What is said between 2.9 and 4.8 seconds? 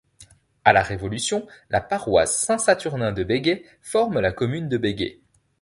de Béguey forme la commune de